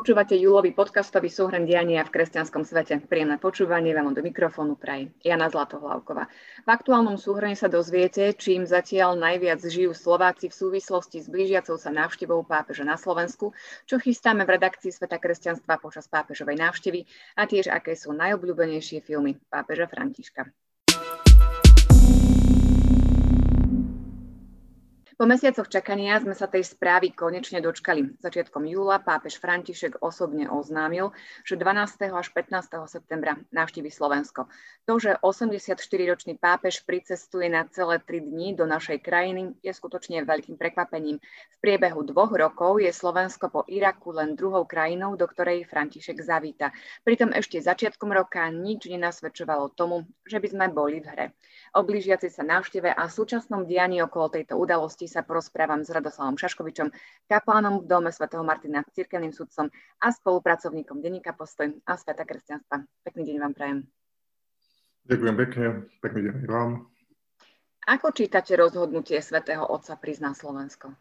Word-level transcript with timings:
Počúvate 0.00 0.32
júlový 0.32 0.72
podcastový 0.72 1.28
súhrn 1.28 1.68
diania 1.68 2.00
v 2.08 2.08
kresťanskom 2.08 2.64
svete. 2.64 3.04
Príjemné 3.04 3.36
počúvanie 3.36 3.92
vám 3.92 4.16
do 4.16 4.24
mikrofónu 4.24 4.72
praje 4.72 5.12
Jana 5.20 5.52
Zlatohlavková. 5.52 6.24
V 6.64 6.68
aktuálnom 6.72 7.20
súhrne 7.20 7.52
sa 7.52 7.68
dozviete, 7.68 8.32
čím 8.32 8.64
zatiaľ 8.64 9.20
najviac 9.20 9.60
žijú 9.60 9.92
Slováci 9.92 10.48
v 10.48 10.56
súvislosti 10.56 11.20
s 11.20 11.28
blížiacou 11.28 11.76
sa 11.76 11.92
návštevou 11.92 12.48
pápeža 12.48 12.88
na 12.88 12.96
Slovensku, 12.96 13.52
čo 13.84 14.00
chystáme 14.00 14.48
v 14.48 14.56
redakcii 14.56 14.88
Sveta 14.88 15.20
kresťanstva 15.20 15.76
počas 15.76 16.08
pápežovej 16.08 16.56
návštevy 16.56 17.04
a 17.36 17.44
tiež 17.44 17.68
aké 17.68 17.92
sú 17.92 18.16
najobľúbenejšie 18.16 19.04
filmy 19.04 19.36
pápeža 19.52 19.84
Františka. 19.84 20.48
Po 25.20 25.28
mesiacoch 25.28 25.68
čakania 25.68 26.16
sme 26.16 26.32
sa 26.32 26.48
tej 26.48 26.64
správy 26.64 27.12
konečne 27.12 27.60
dočkali. 27.60 28.24
Začiatkom 28.24 28.64
júla 28.64 29.04
pápež 29.04 29.36
František 29.36 30.00
osobne 30.00 30.48
oznámil, 30.48 31.12
že 31.44 31.60
12. 31.60 32.08
až 32.08 32.32
15. 32.32 32.88
septembra 32.88 33.36
navštívi 33.52 33.92
Slovensko. 33.92 34.48
To, 34.88 34.96
že 34.96 35.20
84-ročný 35.20 36.40
pápež 36.40 36.80
pricestuje 36.88 37.52
na 37.52 37.68
celé 37.68 38.00
3 38.00 38.32
dní 38.32 38.56
do 38.56 38.64
našej 38.64 39.04
krajiny, 39.04 39.52
je 39.60 39.68
skutočne 39.76 40.24
veľkým 40.24 40.56
prekvapením. 40.56 41.20
V 41.20 41.56
priebehu 41.60 42.00
dvoch 42.00 42.32
rokov 42.32 42.80
je 42.80 42.88
Slovensko 42.88 43.52
po 43.52 43.68
Iraku 43.68 44.16
len 44.16 44.32
druhou 44.32 44.64
krajinou, 44.64 45.20
do 45.20 45.28
ktorej 45.28 45.68
František 45.68 46.16
zavíta. 46.16 46.72
Pritom 47.04 47.36
ešte 47.36 47.60
začiatkom 47.60 48.08
roka 48.08 48.48
nič 48.48 48.88
nenasvedčovalo 48.88 49.76
tomu, 49.76 50.08
že 50.24 50.40
by 50.40 50.48
sme 50.48 50.66
boli 50.72 51.04
v 51.04 51.12
hre. 51.12 51.26
O 51.76 51.84
blížiaci 51.84 52.32
sa 52.32 52.40
návšteve 52.40 52.88
a 52.88 53.04
súčasnom 53.04 53.68
dianí 53.68 54.00
okolo 54.00 54.32
tejto 54.32 54.56
udalosti 54.56 55.09
sa 55.10 55.26
porozprávam 55.26 55.82
s 55.82 55.90
Radoslavom 55.90 56.38
Šaškovičom, 56.38 56.94
kaplánom 57.26 57.82
v 57.82 57.90
Dome 57.90 58.14
svätého 58.14 58.46
Martina, 58.46 58.86
cirkevným 58.94 59.34
sudcom 59.34 59.66
a 59.98 60.06
spolupracovníkom 60.14 61.02
denníka 61.02 61.34
Postoj 61.34 61.74
a 61.82 61.98
Sveta 61.98 62.22
kresťanstva. 62.22 62.86
Pekný 63.02 63.34
deň 63.34 63.36
vám 63.42 63.54
prajem. 63.58 63.78
Ďakujem 65.10 65.36
pekne, 65.42 65.66
pekný 65.98 66.20
deň 66.30 66.34
vám. 66.46 66.70
Ako 67.90 68.14
čítate 68.14 68.54
rozhodnutie 68.54 69.18
svätého 69.18 69.66
Otca 69.66 69.98
na 70.22 70.30
Slovensko? 70.30 70.94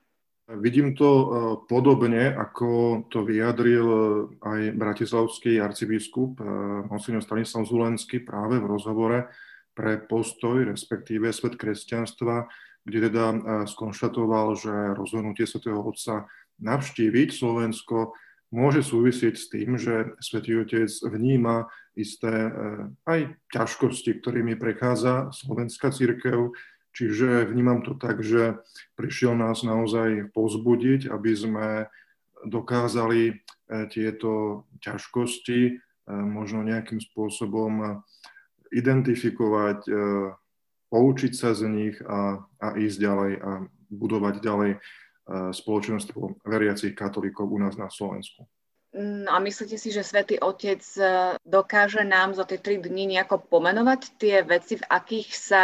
Vidím 0.50 0.98
to 0.98 1.06
e, 1.06 1.26
podobne, 1.70 2.34
ako 2.34 3.06
to 3.14 3.22
vyjadril 3.22 3.86
e, 3.86 4.02
aj 4.42 4.62
bratislavský 4.74 5.62
arcibiskup 5.62 6.42
e, 6.42 6.44
Monsignor 6.90 7.22
Stanislav 7.22 7.70
Zulenský 7.70 8.26
práve 8.26 8.58
v 8.58 8.66
rozhovore 8.66 9.30
pre 9.78 10.02
postoj, 10.02 10.66
respektíve 10.66 11.30
svet 11.30 11.54
kresťanstva, 11.54 12.50
kde 12.88 13.12
teda 13.12 13.26
skonštatoval, 13.68 14.56
že 14.56 14.74
rozhodnutie 14.96 15.44
svätého 15.46 15.80
Otca 15.80 16.30
navštíviť 16.60 17.30
Slovensko 17.32 18.16
môže 18.50 18.82
súvisieť 18.82 19.36
s 19.38 19.46
tým, 19.52 19.78
že 19.78 20.18
Svetý 20.20 20.58
Otec 20.58 20.90
vníma 21.06 21.70
isté 21.94 22.50
aj 23.06 23.36
ťažkosti, 23.54 24.20
ktorými 24.24 24.58
prechádza 24.58 25.30
slovenská 25.36 25.94
církev, 25.94 26.56
čiže 26.96 27.46
vnímam 27.46 27.86
to 27.86 27.94
tak, 27.94 28.26
že 28.26 28.58
prišiel 28.98 29.38
nás 29.38 29.62
naozaj 29.62 30.34
pozbudiť, 30.34 31.14
aby 31.14 31.32
sme 31.36 31.68
dokázali 32.46 33.22
e, 33.30 33.34
tieto 33.92 34.64
ťažkosti 34.80 35.60
e, 35.68 35.72
možno 36.08 36.64
nejakým 36.64 37.04
spôsobom 37.04 38.04
identifikovať, 38.72 39.80
e, 39.88 39.92
poučiť 40.90 41.34
sa 41.38 41.54
z 41.54 41.70
nich 41.70 41.96
a, 42.02 42.42
a 42.60 42.68
ísť 42.76 42.98
ďalej 42.98 43.32
a 43.40 43.50
budovať 43.90 44.36
ďalej 44.42 44.72
e, 44.74 44.78
spoločenstvo 45.54 46.46
veriacich 46.46 46.94
katolíkov 46.94 47.50
u 47.50 47.58
nás 47.62 47.78
na 47.78 47.90
Slovensku. 47.90 48.46
No 48.90 49.30
a 49.30 49.38
myslíte 49.38 49.78
si, 49.78 49.94
že 49.94 50.02
Svetý 50.02 50.42
Otec 50.42 50.82
e, 50.98 51.38
dokáže 51.46 52.02
nám 52.02 52.34
za 52.34 52.46
tie 52.50 52.58
tri 52.58 52.82
dni 52.82 53.18
nejako 53.18 53.46
pomenovať 53.46 54.02
tie 54.18 54.42
veci, 54.42 54.82
v 54.82 54.86
akých 54.90 55.30
sa 55.34 55.64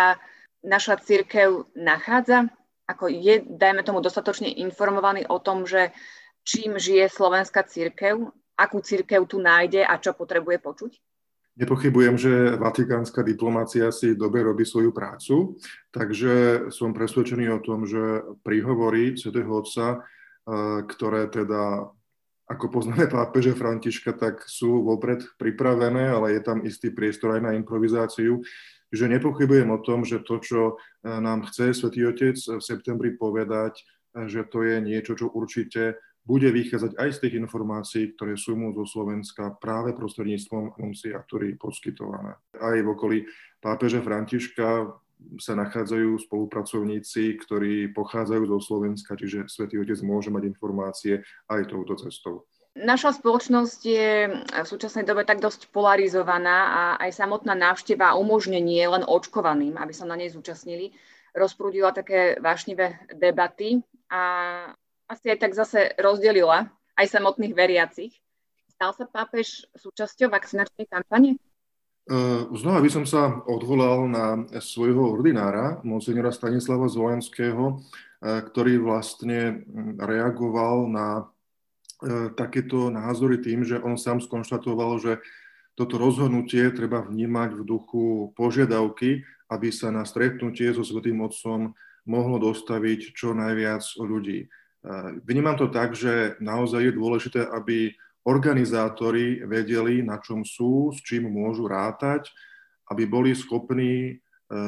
naša 0.61 1.01
církev 1.01 1.73
nachádza? 1.73 2.49
Ako 2.85 3.09
je, 3.09 3.41
dajme 3.41 3.81
tomu, 3.81 3.97
dostatočne 3.97 4.49
informovaný 4.61 5.25
o 5.25 5.41
tom, 5.41 5.65
že 5.65 5.89
čím 6.45 6.77
žije 6.77 7.09
slovenská 7.09 7.65
církev, 7.65 8.29
akú 8.53 8.77
církev 8.77 9.25
tu 9.25 9.41
nájde 9.41 9.81
a 9.81 9.97
čo 9.97 10.13
potrebuje 10.13 10.61
počuť? 10.61 10.91
Nepochybujem, 11.55 12.19
že 12.19 12.59
vatikánska 12.59 13.23
diplomácia 13.23 13.87
si 13.87 14.11
dobre 14.11 14.43
robí 14.43 14.67
svoju 14.67 14.91
prácu, 14.91 15.55
takže 15.87 16.67
som 16.67 16.91
presvedčený 16.91 17.47
o 17.55 17.63
tom, 17.63 17.87
že 17.87 18.27
príhovory 18.43 19.15
svätého 19.15 19.47
Otca, 19.47 20.03
eh, 20.03 20.83
ktoré 20.83 21.31
teda, 21.31 21.87
ako 22.51 22.65
poznáme 22.67 23.07
pápeže 23.07 23.55
Františka, 23.55 24.19
tak 24.19 24.43
sú 24.43 24.83
vopred 24.83 25.23
pripravené, 25.39 26.11
ale 26.11 26.35
je 26.35 26.41
tam 26.43 26.59
istý 26.67 26.91
priestor 26.91 27.39
aj 27.39 27.47
na 27.47 27.51
improvizáciu, 27.55 28.43
že 28.91 29.07
nepochybujem 29.07 29.71
o 29.71 29.79
tom, 29.79 30.03
že 30.03 30.27
to, 30.27 30.43
čo 30.43 30.61
eh, 30.75 31.23
nám 31.23 31.47
chce 31.47 31.71
svätý 31.71 32.03
Otec 32.03 32.35
v 32.35 32.59
septembri 32.59 33.15
povedať, 33.15 33.79
eh, 33.79 34.27
že 34.27 34.43
to 34.43 34.59
je 34.67 34.83
niečo, 34.83 35.15
čo 35.15 35.31
určite 35.31 36.03
bude 36.25 36.49
vychádzať 36.49 36.97
aj 36.97 37.09
z 37.13 37.21
tých 37.21 37.37
informácií, 37.37 38.03
ktoré 38.17 38.33
sú 38.33 38.57
mu 38.57 38.73
zo 38.73 38.83
Slovenska 38.89 39.53
práve 39.61 39.93
prostredníctvom 39.93 40.81
nunciatúry 40.81 41.53
poskytované. 41.55 42.33
Aj 42.57 42.77
v 42.81 42.87
okolí 42.89 43.29
pápeža 43.61 44.01
Františka 44.01 44.89
sa 45.39 45.53
nachádzajú 45.55 46.17
spolupracovníci, 46.27 47.39
ktorí 47.45 47.93
pochádzajú 47.93 48.43
zo 48.51 48.59
Slovenska, 48.59 49.15
čiže 49.15 49.47
Svetý 49.47 49.79
Otec 49.79 50.01
môže 50.01 50.33
mať 50.33 50.43
informácie 50.49 51.23
aj 51.47 51.71
touto 51.71 51.95
cestou. 51.95 52.49
Naša 52.75 53.15
spoločnosť 53.15 53.79
je 53.87 54.09
v 54.35 54.67
súčasnej 54.67 55.07
dobe 55.07 55.23
tak 55.23 55.39
dosť 55.39 55.71
polarizovaná 55.71 56.57
a 56.67 56.81
aj 57.07 57.23
samotná 57.23 57.55
návšteva 57.55 58.19
umožnenie 58.19 58.83
len 58.83 59.07
očkovaným, 59.07 59.79
aby 59.79 59.95
sa 59.95 60.03
na 60.03 60.19
nej 60.19 60.27
zúčastnili, 60.27 60.91
rozprúdila 61.31 61.95
také 61.95 62.35
vášnivé 62.43 63.07
debaty 63.15 63.79
a 64.11 64.21
asi 65.05 65.33
aj 65.33 65.39
tak 65.41 65.53
zase 65.53 65.93
rozdelila 66.01 66.69
aj 66.97 67.05
samotných 67.11 67.53
veriacich. 67.53 68.13
Stal 68.75 68.91
sa 68.91 69.07
pápež 69.07 69.63
súčasťou 69.77 70.27
vakcinačnej 70.27 70.87
kampane? 70.89 71.39
Uh, 72.05 72.45
znova 72.53 72.85
by 72.85 72.89
som 72.91 73.05
sa 73.07 73.41
odvolal 73.49 74.05
na 74.05 74.45
svojho 74.61 75.09
ordinára, 75.09 75.81
monsignora 75.81 76.29
Stanislava 76.29 76.85
Zvolenského, 76.85 77.81
uh, 77.81 78.39
ktorý 78.45 78.77
vlastne 78.77 79.65
reagoval 79.97 80.85
na 80.85 81.07
uh, 81.25 82.29
takéto 82.37 82.93
názory 82.93 83.41
tým, 83.41 83.65
že 83.65 83.81
on 83.81 83.97
sám 83.97 84.21
skonštatoval, 84.21 85.01
že 85.01 85.17
toto 85.73 85.97
rozhodnutie 85.97 86.69
treba 86.71 87.01
vnímať 87.03 87.49
v 87.57 87.61
duchu 87.65 88.03
požiadavky, 88.37 89.25
aby 89.49 89.69
sa 89.73 89.89
na 89.89 90.05
stretnutie 90.05 90.71
so 90.71 90.85
Svetým 90.85 91.19
Otcom 91.25 91.73
mohlo 92.05 92.37
dostaviť 92.37 93.17
čo 93.17 93.33
najviac 93.33 93.81
ľudí. 93.97 94.45
Vnímam 95.25 95.57
to 95.57 95.65
tak, 95.73 95.97
že 95.97 96.37
naozaj 96.37 96.85
je 96.85 96.93
dôležité, 96.93 97.41
aby 97.41 97.89
organizátori 98.25 99.41
vedeli, 99.45 100.01
na 100.01 100.17
čom 100.21 100.45
sú, 100.45 100.93
s 100.93 101.01
čím 101.01 101.29
môžu 101.29 101.65
rátať, 101.69 102.29
aby 102.89 103.05
boli 103.05 103.33
schopní 103.33 103.93
e, 104.05 104.13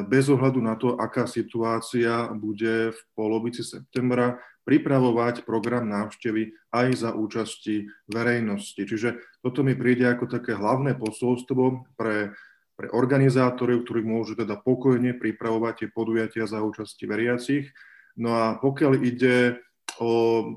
bez 0.09 0.29
ohľadu 0.29 0.61
na 0.61 0.77
to, 0.77 0.97
aká 0.97 1.29
situácia 1.29 2.29
bude 2.33 2.93
v 2.93 2.99
polovici 3.13 3.61
septembra, 3.61 4.41
pripravovať 4.67 5.47
program 5.47 5.87
návštevy 5.87 6.73
aj 6.75 6.87
za 6.99 7.09
účasti 7.15 7.87
verejnosti. 8.11 8.83
Čiže 8.83 9.39
toto 9.39 9.63
mi 9.63 9.79
príde 9.79 10.03
ako 10.03 10.27
také 10.27 10.59
hlavné 10.59 10.99
posolstvo 10.99 11.87
pre, 11.95 12.35
pre 12.75 12.87
organizátorov, 12.91 13.87
ktorí 13.87 14.03
môžu 14.03 14.35
teda 14.35 14.59
pokojne 14.59 15.15
pripravovať 15.15 15.73
tie 15.85 15.87
podujatia 15.87 16.45
za 16.51 16.59
účasti 16.59 17.07
veriacich. 17.07 17.71
No 18.19 18.35
a 18.35 18.45
pokiaľ 18.59 18.93
ide 18.99 19.61
o 19.99 20.11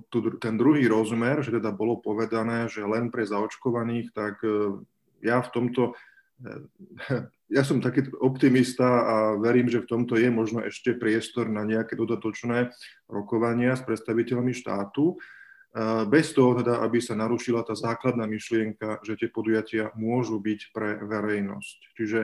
tu, 0.09 0.37
ten 0.37 0.55
druhý 0.57 0.85
rozmer, 0.87 1.41
že 1.41 1.57
teda 1.57 1.73
bolo 1.73 2.01
povedané, 2.01 2.69
že 2.69 2.85
len 2.85 3.09
pre 3.09 3.25
zaočkovaných, 3.25 4.13
tak 4.13 4.41
e, 4.45 4.81
ja 5.25 5.41
v 5.41 5.49
tomto, 5.49 5.83
e, 6.45 6.53
ja 7.57 7.63
som 7.65 7.81
taký 7.81 8.09
optimista 8.21 8.87
a 8.87 9.17
verím, 9.41 9.73
že 9.73 9.85
v 9.85 9.91
tomto 9.91 10.21
je 10.21 10.29
možno 10.29 10.61
ešte 10.65 10.97
priestor 10.97 11.49
na 11.49 11.65
nejaké 11.65 11.97
dodatočné 11.97 12.73
rokovania 13.09 13.77
s 13.77 13.83
predstaviteľmi 13.85 14.53
štátu, 14.53 15.15
e, 15.15 15.17
bez 16.09 16.37
toho 16.37 16.61
teda, 16.61 16.85
aby 16.85 17.01
sa 17.01 17.17
narušila 17.17 17.65
tá 17.65 17.73
základná 17.73 18.29
myšlienka, 18.29 19.01
že 19.03 19.17
tie 19.17 19.29
podujatia 19.33 19.93
môžu 19.97 20.37
byť 20.37 20.61
pre 20.77 21.01
verejnosť. 21.01 21.79
Čiže 21.97 22.21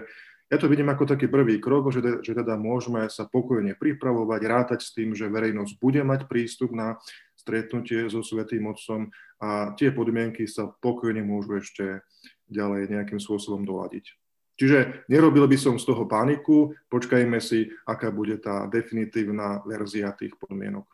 ja 0.47 0.57
to 0.63 0.71
vidím 0.71 0.87
ako 0.87 1.11
taký 1.11 1.27
prvý 1.27 1.59
krok, 1.59 1.91
že, 1.91 2.23
že 2.23 2.33
teda 2.35 2.55
môžeme 2.55 3.03
sa 3.11 3.27
pokojne 3.27 3.75
pripravovať, 3.75 4.41
rátať 4.47 4.81
s 4.87 4.95
tým, 4.95 5.11
že 5.11 5.27
verejnosť 5.27 5.75
bude 5.83 6.07
mať 6.07 6.31
prístup 6.31 6.71
na 6.71 7.03
stretnutie 7.35 8.07
so 8.07 8.23
Svetým 8.23 8.71
Otcom 8.71 9.11
a 9.43 9.75
tie 9.75 9.91
podmienky 9.91 10.47
sa 10.47 10.71
pokojne 10.71 11.27
môžu 11.27 11.59
ešte 11.59 12.07
ďalej 12.47 12.95
nejakým 12.95 13.19
spôsobom 13.19 13.67
doladiť. 13.67 14.15
Čiže 14.57 15.07
nerobil 15.13 15.45
by 15.45 15.59
som 15.61 15.77
z 15.77 15.85
toho 15.85 16.09
paniku, 16.09 16.73
počkajme 16.89 17.37
si, 17.43 17.69
aká 17.85 18.09
bude 18.09 18.41
tá 18.41 18.65
definitívna 18.71 19.61
verzia 19.69 20.17
tých 20.17 20.33
podmienok. 20.41 20.87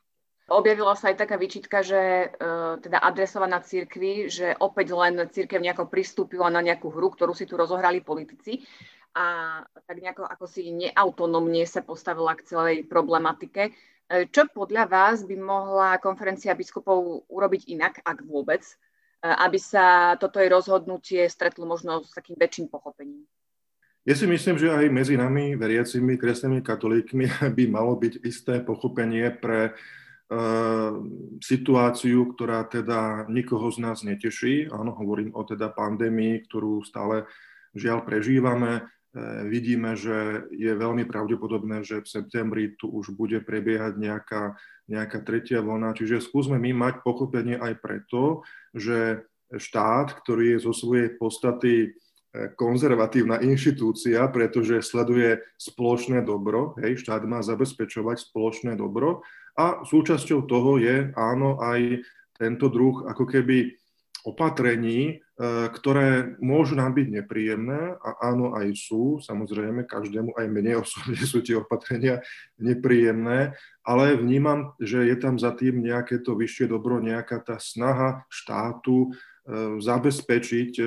Objavila 0.50 0.98
sa 0.98 1.14
aj 1.14 1.22
taká 1.22 1.38
výčitka, 1.38 1.80
že 1.80 2.28
uh, 2.28 2.76
teda 2.82 2.98
adresovaná 2.98 3.62
církvi, 3.62 4.26
že 4.26 4.52
opäť 4.58 4.92
len 4.92 5.14
církev 5.30 5.62
nejako 5.62 5.86
pristúpila 5.86 6.50
na 6.50 6.58
nejakú 6.60 6.90
hru, 6.90 7.14
ktorú 7.14 7.32
si 7.32 7.46
tu 7.46 7.54
rozohrali 7.54 8.02
politici 8.02 8.66
a 9.12 9.60
tak 9.84 9.96
nejako 10.00 10.24
ako 10.24 10.44
si 10.48 10.72
neautonomne 10.72 11.64
sa 11.68 11.84
postavila 11.84 12.32
k 12.32 12.48
celej 12.48 12.76
problematike. 12.88 13.68
E, 13.68 13.72
čo 14.32 14.48
podľa 14.48 14.88
vás 14.88 15.24
by 15.24 15.36
mohla 15.36 16.00
konferencia 16.00 16.56
biskupov 16.56 17.28
urobiť 17.28 17.68
inak, 17.72 18.00
ak 18.04 18.24
vôbec, 18.24 18.64
e, 18.64 18.74
aby 19.28 19.60
sa 19.60 20.16
toto 20.16 20.40
jej 20.40 20.48
rozhodnutie 20.48 21.28
stretlo 21.28 21.68
možno 21.68 22.04
s 22.04 22.12
takým 22.16 22.40
väčším 22.40 22.72
pochopením? 22.72 23.24
Ja 24.02 24.18
si 24.18 24.26
myslím, 24.26 24.58
že 24.58 24.74
aj 24.74 24.90
medzi 24.90 25.14
nami, 25.14 25.54
veriacimi 25.54 26.18
kresťanmi 26.18 26.60
katolíkmi, 26.64 27.24
by 27.56 27.64
malo 27.70 27.94
byť 27.94 28.26
isté 28.26 28.58
pochopenie 28.58 29.30
pre 29.30 29.70
uh, 29.70 30.98
situáciu, 31.38 32.34
ktorá 32.34 32.66
teda 32.66 33.30
nikoho 33.30 33.70
z 33.70 33.78
nás 33.78 34.02
neteší. 34.02 34.66
Áno, 34.74 34.90
hovorím 34.98 35.30
o 35.38 35.46
teda 35.46 35.70
pandémii, 35.70 36.42
ktorú 36.50 36.82
stále 36.82 37.30
žiaľ 37.78 38.02
prežívame. 38.02 38.90
Eh, 39.12 39.44
vidíme, 39.44 39.92
že 39.92 40.48
je 40.48 40.72
veľmi 40.72 41.04
pravdepodobné, 41.04 41.84
že 41.84 42.00
v 42.00 42.08
septembri 42.08 42.72
tu 42.80 42.88
už 42.88 43.12
bude 43.12 43.44
prebiehať 43.44 44.00
nejaká, 44.00 44.56
nejaká 44.88 45.20
tretia 45.20 45.60
vlna. 45.60 45.92
Čiže 45.92 46.24
skúsme 46.24 46.56
my 46.56 46.72
mať 46.72 47.04
pochopenie 47.04 47.60
aj 47.60 47.76
preto, 47.84 48.40
že 48.72 49.28
štát, 49.52 50.16
ktorý 50.16 50.56
je 50.56 50.64
zo 50.64 50.72
svojej 50.72 51.12
podstaty 51.20 51.92
eh, 51.92 52.56
konzervatívna 52.56 53.44
inštitúcia, 53.44 54.24
pretože 54.32 54.80
sleduje 54.80 55.44
spoločné 55.60 56.24
dobro, 56.24 56.72
hej, 56.80 56.96
štát 57.04 57.28
má 57.28 57.44
zabezpečovať 57.44 58.32
spoločné 58.32 58.80
dobro 58.80 59.20
a 59.60 59.84
súčasťou 59.84 60.48
toho 60.48 60.80
je 60.80 61.12
áno 61.12 61.60
aj 61.60 62.00
tento 62.40 62.72
druh 62.72 63.04
ako 63.04 63.28
keby 63.28 63.76
opatrení, 64.24 65.21
ktoré 65.40 66.36
môžu 66.44 66.76
nám 66.76 66.92
byť 66.92 67.08
nepríjemné 67.08 67.96
a 67.96 68.10
áno, 68.20 68.52
aj 68.52 68.68
sú, 68.76 69.16
samozrejme, 69.24 69.88
každému, 69.88 70.36
aj 70.36 70.46
mne 70.52 70.72
osobne 70.84 71.16
sú 71.24 71.40
tie 71.40 71.56
opatrenia 71.56 72.20
nepríjemné, 72.60 73.56
ale 73.80 74.20
vnímam, 74.20 74.76
že 74.76 75.08
je 75.08 75.16
tam 75.16 75.40
za 75.40 75.56
tým 75.56 75.80
nejaké 75.80 76.20
to 76.20 76.36
vyššie 76.36 76.68
dobro, 76.68 77.00
nejaká 77.00 77.40
tá 77.40 77.56
snaha 77.56 78.28
štátu 78.28 79.08
e, 79.08 79.10
zabezpečiť 79.80 80.72
e, 80.78 80.84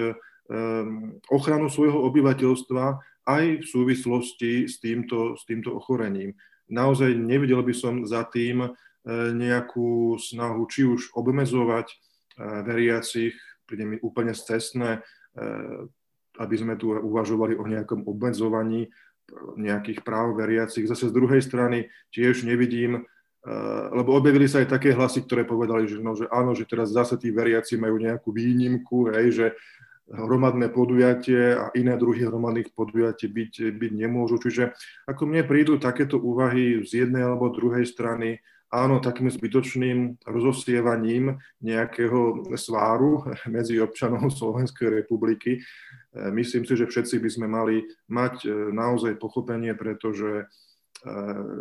ochranu 1.34 1.66
svojho 1.74 2.06
obyvateľstva 2.06 2.86
aj 3.26 3.46
v 3.60 3.66
súvislosti 3.66 4.70
s 4.70 4.78
týmto, 4.78 5.34
s 5.34 5.42
týmto 5.50 5.74
ochorením. 5.74 6.38
Naozaj 6.70 7.18
nevidel 7.18 7.66
by 7.66 7.74
som 7.74 8.06
za 8.06 8.30
tým 8.30 8.70
nejakú 9.10 10.18
snahu 10.22 10.66
či 10.70 10.86
už 10.86 11.14
obmezovať 11.18 11.90
veriacich 12.38 13.34
príde 13.66 13.86
mi 13.86 13.98
úplne 14.00 14.32
cestné, 14.34 15.02
eh, 15.36 15.78
aby 16.40 16.56
sme 16.56 16.76
tu 16.78 16.94
uvažovali 16.94 17.58
o 17.58 17.66
nejakom 17.66 18.06
obmedzovaní 18.06 18.92
nejakých 19.58 20.06
práv 20.06 20.38
veriacich. 20.38 20.86
Zase 20.86 21.10
z 21.10 21.14
druhej 21.16 21.42
strany 21.42 21.90
tiež 22.14 22.46
nevidím, 22.46 23.02
eh, 23.02 23.86
lebo 23.92 24.14
objavili 24.14 24.46
sa 24.46 24.62
aj 24.62 24.78
také 24.78 24.94
hlasy, 24.94 25.26
ktoré 25.26 25.44
povedali, 25.44 25.90
že, 25.90 25.98
no, 25.98 26.14
že 26.14 26.30
áno, 26.30 26.54
že 26.54 26.70
teraz 26.70 26.94
zase 26.94 27.18
tí 27.18 27.34
veriaci 27.34 27.76
majú 27.76 27.98
nejakú 27.98 28.30
výnimku, 28.30 29.10
hej, 29.12 29.28
že 29.34 29.48
hromadné 30.06 30.70
podujatie 30.70 31.58
a 31.58 31.74
iné 31.74 31.98
druhy 31.98 32.30
hromadných 32.30 32.78
podujatí 32.78 33.26
byť, 33.26 33.54
byť 33.74 33.92
nemôžu. 34.06 34.38
Čiže 34.38 34.78
ako 35.10 35.26
mne 35.26 35.42
prídu 35.50 35.82
takéto 35.82 36.22
úvahy 36.22 36.86
z 36.86 37.06
jednej 37.06 37.26
alebo 37.26 37.50
druhej 37.50 37.90
strany, 37.90 38.38
áno, 38.76 39.00
takým 39.00 39.32
zbytočným 39.32 40.28
rozosievaním 40.28 41.40
nejakého 41.64 42.52
sváru 42.60 43.24
medzi 43.48 43.80
občanov 43.80 44.28
Slovenskej 44.36 45.02
republiky. 45.02 45.58
E, 45.58 45.62
myslím 46.36 46.68
si, 46.68 46.76
že 46.76 46.92
všetci 46.92 47.24
by 47.24 47.30
sme 47.32 47.48
mali 47.48 47.88
mať 48.12 48.36
e, 48.44 48.50
naozaj 48.76 49.16
pochopenie, 49.16 49.72
pretože 49.80 50.44
e, 50.44 50.46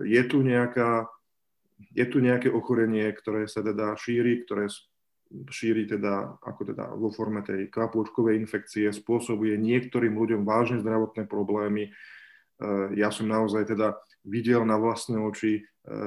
je 0.02 0.22
tu, 0.26 0.43
nejaká, 0.43 1.06
je 1.94 2.06
tu 2.11 2.19
nejaké 2.19 2.50
ochorenie, 2.50 3.06
ktoré 3.14 3.46
sa 3.46 3.62
teda 3.62 3.94
šíri, 3.94 4.43
ktoré 4.43 4.67
šíri 5.50 5.87
teda, 5.87 6.38
ako 6.43 6.62
teda 6.75 6.84
vo 6.94 7.10
forme 7.10 7.43
tej 7.43 7.70
kvapôčkovej 7.70 8.38
infekcie, 8.38 8.90
spôsobuje 8.90 9.58
niektorým 9.58 10.14
ľuďom 10.14 10.43
vážne 10.46 10.78
zdravotné 10.82 11.26
problémy. 11.26 11.90
Ja 12.94 13.10
som 13.10 13.26
naozaj 13.26 13.66
teda 13.74 13.98
videl 14.22 14.62
na 14.62 14.78
vlastné 14.78 15.18
oči 15.18 15.66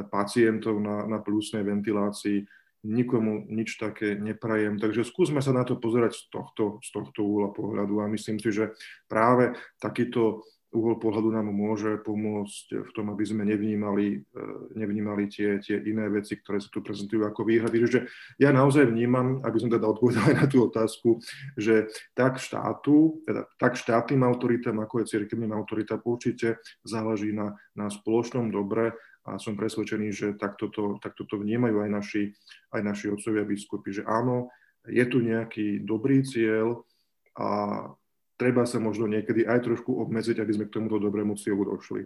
pacientov 0.10 0.80
na, 0.82 1.06
na 1.06 1.20
plusnej 1.20 1.62
ventilácii. 1.62 2.48
Nikomu 2.88 3.46
nič 3.52 3.76
také 3.76 4.16
neprajem. 4.16 4.80
Takže 4.80 5.04
skúsme 5.04 5.44
sa 5.44 5.52
na 5.52 5.68
to 5.68 5.76
pozerať 5.76 6.16
z 6.16 6.24
tohto, 6.32 6.80
z 6.80 6.90
tohto 6.94 7.20
úhla 7.26 7.52
pohľadu 7.52 8.00
a 8.00 8.08
myslím 8.08 8.40
si, 8.40 8.50
že 8.54 8.72
práve 9.12 9.54
takýto 9.82 10.48
uhol 10.76 11.00
pohľadu 11.00 11.32
nám 11.32 11.48
môže 11.48 11.96
pomôcť 12.04 12.84
v 12.84 12.92
tom, 12.92 13.08
aby 13.16 13.24
sme 13.24 13.48
nevnímali, 13.48 14.20
e, 14.20 14.44
nevnímali 14.76 15.32
tie, 15.32 15.64
tie 15.64 15.80
iné 15.80 16.12
veci, 16.12 16.36
ktoré 16.36 16.60
sa 16.60 16.68
tu 16.68 16.84
prezentujú 16.84 17.24
ako 17.24 17.48
výhrady. 17.48 17.78
Takže 17.88 18.00
ja 18.36 18.52
naozaj 18.52 18.92
vnímam, 18.92 19.40
aby 19.48 19.58
som 19.64 19.72
teda 19.72 19.88
odpovedal 19.88 20.36
na 20.36 20.46
tú 20.46 20.68
otázku, 20.68 21.24
že 21.56 21.88
tak 22.12 22.38
štátu, 22.38 23.24
teda 23.24 23.48
tak 23.56 23.80
štátnym 23.80 24.28
autoritám, 24.28 24.76
ako 24.84 25.04
je 25.04 25.12
cirkevným 25.16 25.56
autoritám, 25.56 26.04
určite 26.04 26.60
záleží 26.84 27.32
na, 27.32 27.56
na 27.72 27.88
spoločnom 27.88 28.52
dobre 28.52 28.92
a 29.28 29.36
som 29.40 29.60
presvedčený, 29.60 30.08
že 30.12 30.28
takto 30.40 30.72
to, 30.72 31.00
takto 31.04 31.28
to 31.28 31.36
vnímajú 31.40 31.84
aj 31.84 31.90
naši, 31.92 32.24
aj 32.72 32.82
naši 32.84 33.06
otcovia 33.12 33.44
biskupy, 33.44 33.92
že 33.92 34.04
áno, 34.08 34.52
je 34.88 35.04
tu 35.04 35.20
nejaký 35.20 35.84
dobrý 35.84 36.24
cieľ 36.24 36.88
a 37.36 37.50
treba 38.38 38.64
sa 38.64 38.78
možno 38.78 39.10
niekedy 39.10 39.44
aj 39.44 39.66
trošku 39.66 39.98
obmedziť, 39.98 40.38
aby 40.40 40.52
sme 40.54 40.66
k 40.70 40.76
tomuto 40.78 41.02
dobrému 41.02 41.36
cieľu 41.36 41.74
došli. 41.76 42.06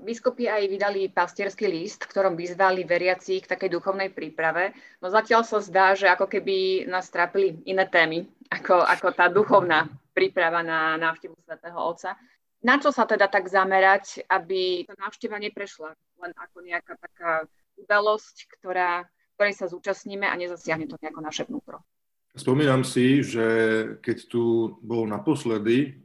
Biskupy 0.00 0.48
aj 0.48 0.64
vydali 0.66 1.12
pastierský 1.12 1.68
list, 1.68 2.04
v 2.04 2.10
ktorom 2.10 2.34
vyzvali 2.34 2.88
veriaci 2.88 3.44
k 3.44 3.50
takej 3.50 3.68
duchovnej 3.68 4.10
príprave. 4.10 4.72
No 4.98 5.12
zatiaľ 5.12 5.44
sa 5.44 5.60
zdá, 5.60 5.92
že 5.92 6.08
ako 6.08 6.26
keby 6.26 6.88
nás 6.88 7.12
trápili 7.12 7.60
iné 7.68 7.84
témy, 7.84 8.24
ako, 8.48 8.80
ako 8.80 9.08
tá 9.12 9.28
duchovná 9.28 9.86
príprava 10.16 10.64
na 10.64 10.96
návštevu 10.96 11.36
svätého 11.44 11.78
Otca. 11.78 12.16
Na 12.60 12.76
čo 12.76 12.92
sa 12.92 13.04
teda 13.08 13.28
tak 13.28 13.48
zamerať, 13.48 14.24
aby 14.28 14.84
tá 14.84 14.96
návšteva 15.00 15.40
neprešla 15.40 15.96
len 16.20 16.32
ako 16.36 16.56
nejaká 16.60 16.96
taká 16.96 17.44
udalosť, 17.80 18.52
ktorá, 18.60 19.08
ktorej 19.36 19.54
sa 19.56 19.66
zúčastníme 19.68 20.28
a 20.28 20.36
nezasiahne 20.36 20.84
to 20.88 21.00
nejako 21.00 21.20
naše 21.24 21.44
vnútro? 21.48 21.80
Spomínam 22.30 22.86
si, 22.86 23.26
že 23.26 23.46
keď 23.98 24.18
tu 24.30 24.76
bol 24.86 25.02
naposledy 25.10 25.98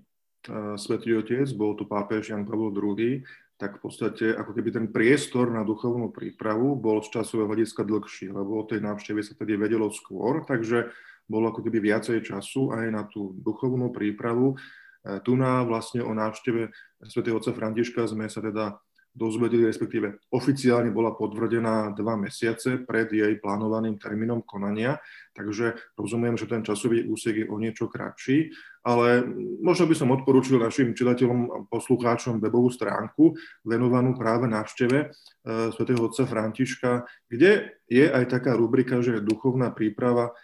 uh, 0.49 0.73
Svetý 0.73 1.13
Otec, 1.13 1.45
bol 1.53 1.77
tu 1.77 1.85
pápež 1.85 2.33
Jan 2.33 2.49
Pavel 2.49 2.73
II, 2.73 3.21
tak 3.55 3.79
v 3.79 3.81
podstate 3.87 4.25
ako 4.35 4.51
keby 4.51 4.69
ten 4.73 4.87
priestor 4.91 5.47
na 5.47 5.63
duchovnú 5.63 6.11
prípravu 6.11 6.75
bol 6.75 6.99
z 6.99 7.19
časového 7.19 7.47
hľadiska 7.47 7.87
dlhší, 7.87 8.27
lebo 8.33 8.59
o 8.59 8.67
tej 8.67 8.83
návšteve 8.83 9.23
sa 9.23 9.31
tedy 9.37 9.55
vedelo 9.55 9.87
skôr, 9.87 10.43
takže 10.43 10.91
bolo 11.25 11.49
ako 11.49 11.63
keby 11.63 11.79
viacej 11.79 12.19
času 12.21 12.75
aj 12.75 12.85
na 12.91 13.07
tú 13.07 13.31
duchovnú 13.39 13.95
prípravu. 13.95 14.59
E, 15.07 15.23
tu 15.23 15.39
na 15.39 15.63
vlastne 15.63 16.03
o 16.03 16.11
návšteve 16.11 16.67
svätého 17.07 17.39
otca 17.39 17.55
Františka 17.55 18.03
sme 18.11 18.27
sa 18.27 18.43
teda 18.43 18.75
dozvedeli, 19.15 19.63
respektíve 19.63 20.27
oficiálne 20.35 20.91
bola 20.91 21.15
potvrdená 21.15 21.95
dva 21.95 22.19
mesiace 22.19 22.83
pred 22.83 23.07
jej 23.07 23.39
plánovaným 23.39 23.95
termínom 23.95 24.43
konania, 24.43 24.99
takže 25.31 25.95
rozumiem, 25.95 26.35
že 26.35 26.51
ten 26.51 26.61
časový 26.61 27.07
úsek 27.07 27.41
je 27.41 27.45
o 27.47 27.55
niečo 27.55 27.87
kratší, 27.87 28.51
ale 28.83 29.23
možno 29.63 29.87
by 29.87 29.95
som 29.95 30.13
odporúčil 30.13 30.59
našim 30.59 30.91
čitateľom 30.93 31.39
a 31.47 31.57
poslucháčom 31.71 32.37
webovú 32.37 32.69
stránku 32.69 33.33
venovanú 33.65 34.13
práve 34.13 34.45
návšteve 34.51 34.97
e, 34.99 35.07
svätého 35.73 36.05
otca 36.05 36.27
Františka, 36.27 37.07
kde 37.31 37.81
je 37.87 38.05
aj 38.05 38.29
taká 38.29 38.53
rubrika, 38.53 38.99
že 38.99 39.25
duchovná 39.25 39.73
príprava. 39.73 40.35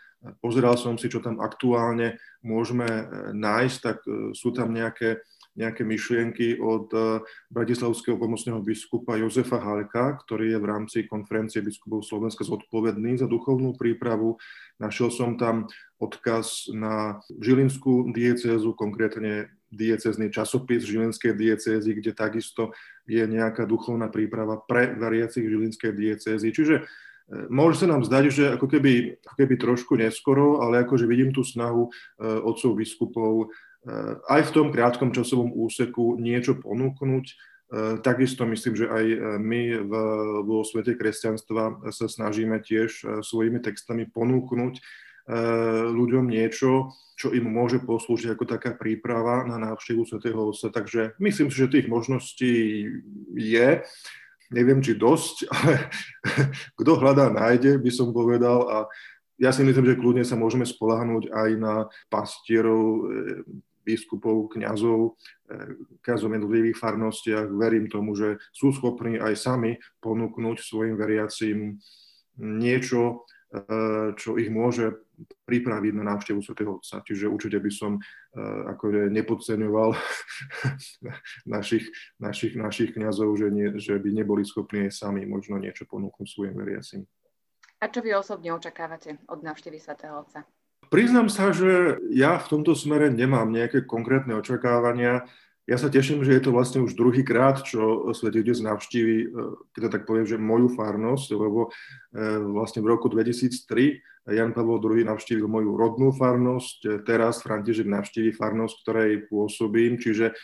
Pozeral 0.42 0.78
som 0.78 0.98
si, 0.98 1.10
čo 1.10 1.22
tam 1.22 1.38
aktuálne 1.38 2.18
môžeme 2.42 2.88
e, 2.88 3.04
nájsť, 3.36 3.78
tak 3.78 3.98
e, 4.10 4.34
sú 4.34 4.50
tam 4.56 4.74
nejaké, 4.74 5.22
nejaké 5.56 5.84
myšlienky 5.84 6.60
od 6.64 6.88
e, 6.96 7.20
bratislavského 7.52 8.16
pomocného 8.16 8.64
biskupa 8.64 9.20
Jozefa 9.20 9.60
Halka, 9.60 10.16
ktorý 10.24 10.56
je 10.56 10.60
v 10.60 10.70
rámci 10.70 10.98
konferencie 11.04 11.60
biskupov 11.60 12.08
Slovenska 12.08 12.48
zodpovedný 12.48 13.20
za 13.20 13.28
duchovnú 13.28 13.76
prípravu. 13.76 14.40
Našiel 14.80 15.12
som 15.12 15.36
tam 15.36 15.68
odkaz 16.00 16.72
na 16.72 17.20
Žilinskú 17.28 18.16
diecézu, 18.16 18.72
konkrétne 18.74 19.52
diecezný 19.72 20.32
časopis 20.32 20.88
Žilinskej 20.88 21.36
diecézy, 21.36 22.00
kde 22.00 22.12
takisto 22.16 22.72
je 23.08 23.24
nejaká 23.24 23.68
duchovná 23.68 24.08
príprava 24.08 24.60
pre 24.64 24.96
veriacich 24.96 25.44
Žilinskej 25.48 25.92
diecézy. 25.92 26.50
Čiže 26.52 26.76
Môže 27.48 27.80
sa 27.80 27.88
nám 27.88 28.04
zdať, 28.04 28.24
že 28.28 28.46
ako 28.60 28.68
keby, 28.68 29.24
ako 29.24 29.36
keby 29.40 29.56
trošku 29.56 29.96
neskoro, 29.96 30.60
ale 30.60 30.84
akože 30.84 31.08
vidím 31.08 31.32
tú 31.32 31.48
snahu 31.48 31.88
uh, 31.88 32.44
otcov 32.44 32.76
biskupov 32.76 33.56
aj 34.30 34.42
v 34.50 34.54
tom 34.54 34.68
krátkom 34.70 35.10
časovom 35.10 35.50
úseku 35.50 36.22
niečo 36.22 36.58
ponúknuť. 36.62 37.26
Takisto 38.04 38.44
myslím, 38.46 38.74
že 38.76 38.86
aj 38.92 39.06
my 39.40 39.62
vo 40.44 40.62
svete 40.62 40.94
kresťanstva 41.00 41.90
sa 41.90 42.06
snažíme 42.06 42.60
tiež 42.62 43.24
svojimi 43.24 43.64
textami 43.64 44.06
ponúknuť 44.12 44.84
ľuďom 45.92 46.28
niečo, 46.28 46.92
čo 47.16 47.30
im 47.32 47.46
môže 47.46 47.78
poslúžiť 47.80 48.34
ako 48.34 48.46
taká 48.50 48.74
príprava 48.74 49.46
na 49.46 49.62
návštevu 49.62 50.04
svätého 50.10 50.42
Otca. 50.42 50.74
Takže 50.74 51.14
myslím 51.22 51.54
si, 51.54 51.58
že 51.62 51.70
tých 51.70 51.88
možností 51.88 52.54
je. 53.38 53.70
Neviem, 54.52 54.84
či 54.84 54.98
dosť, 54.98 55.48
ale 55.54 55.88
kto 56.76 56.92
hľadá, 56.98 57.30
nájde, 57.32 57.78
by 57.78 57.92
som 57.94 58.12
povedal. 58.12 58.68
A 58.68 58.78
ja 59.40 59.54
si 59.54 59.62
myslím, 59.64 59.86
že 59.88 60.00
kľudne 60.02 60.26
sa 60.26 60.36
môžeme 60.36 60.66
spolahnúť 60.66 61.32
aj 61.32 61.50
na 61.56 61.74
pastierov, 62.10 63.08
biskupov, 63.82 64.54
kňazov, 64.54 65.18
kňazov 66.06 66.30
jednotlivých 66.32 66.78
farnostiach. 66.78 67.50
Verím 67.52 67.90
tomu, 67.90 68.16
že 68.16 68.38
sú 68.54 68.72
schopní 68.72 69.18
aj 69.18 69.36
sami 69.38 69.78
ponúknuť 70.00 70.58
svojim 70.62 70.96
veriacim 70.96 71.82
niečo, 72.40 73.28
čo 74.16 74.40
ich 74.40 74.48
môže 74.48 75.04
pripraviť 75.46 75.94
na 75.94 76.16
návštevu 76.16 76.40
svätého 76.40 76.80
Otca. 76.80 77.04
Čiže 77.04 77.28
určite 77.28 77.60
by 77.60 77.72
som 77.72 78.00
ako 78.72 79.12
nepodceňoval 79.12 79.92
našich, 81.56 81.86
našich, 82.18 82.56
našich 82.56 82.96
kňazov, 82.96 83.36
že, 83.36 83.48
nie, 83.52 83.68
že 83.78 84.00
by 84.00 84.10
neboli 84.16 84.48
schopní 84.48 84.88
sami 84.88 85.28
možno 85.28 85.60
niečo 85.60 85.84
ponúknuť 85.84 86.28
svojim 86.28 86.56
veriacim. 86.56 87.04
A 87.82 87.90
čo 87.90 88.06
vy 88.06 88.14
osobne 88.14 88.54
očakávate 88.54 89.18
od 89.28 89.42
návštevy 89.42 89.82
svätého 89.82 90.22
Otca? 90.22 90.46
Priznám 90.92 91.32
sa, 91.32 91.56
že 91.56 92.04
ja 92.12 92.36
v 92.36 92.50
tomto 92.52 92.76
smere 92.76 93.08
nemám 93.08 93.48
nejaké 93.48 93.88
konkrétne 93.88 94.36
očakávania. 94.36 95.24
Ja 95.64 95.80
sa 95.80 95.88
teším, 95.88 96.20
že 96.28 96.36
je 96.36 96.44
to 96.44 96.52
vlastne 96.52 96.84
už 96.84 97.00
druhý 97.00 97.24
krát, 97.24 97.64
čo 97.64 98.12
Svetý 98.12 98.44
Otec 98.44 98.60
navštívi, 98.60 99.18
e, 99.24 99.28
keď 99.72 99.82
to 99.88 99.94
tak 99.96 100.04
poviem, 100.04 100.28
že 100.28 100.36
moju 100.36 100.68
farnosť, 100.76 101.28
lebo 101.32 101.72
e, 102.12 102.20
vlastne 102.44 102.84
v 102.84 102.92
roku 102.92 103.08
2003 103.08 104.36
Jan 104.36 104.52
Pavel 104.52 104.84
II 104.84 105.08
navštívil 105.08 105.48
moju 105.48 105.80
rodnú 105.80 106.12
farnosť, 106.12 106.80
e, 106.84 106.90
teraz 107.08 107.40
František 107.40 107.88
navštívi 107.88 108.36
farnosť, 108.36 108.76
ktorej 108.84 109.32
pôsobím, 109.32 109.96
čiže 109.96 110.36